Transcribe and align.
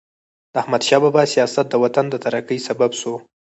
د 0.53 0.53
احمدشاه 0.61 1.01
بابا 1.03 1.23
سیاست 1.33 1.65
د 1.69 1.75
وطن 1.83 2.05
د 2.09 2.15
ترقۍ 2.23 2.57
سبب 2.67 2.91
سو. 3.01 3.13